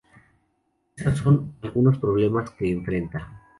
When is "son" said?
1.19-1.53